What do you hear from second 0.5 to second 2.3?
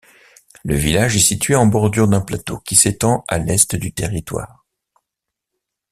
Le village est situé en bordure d’un